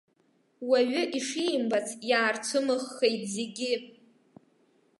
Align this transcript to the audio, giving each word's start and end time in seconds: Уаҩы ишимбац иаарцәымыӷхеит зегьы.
Уаҩы 0.69 1.03
ишимбац 1.17 1.87
иаарцәымыӷхеит 2.09 3.21
зегьы. 3.33 3.73